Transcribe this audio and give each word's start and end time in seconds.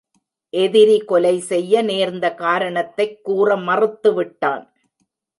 எதிரி 0.49 0.99
கொலை 0.99 1.39
செய்ய 1.39 1.81
நேர்ந்த 1.81 2.33
காரணத்தைக் 2.33 3.23
கூற 3.23 3.55
மறுத்துவிட்டான். 3.55 4.63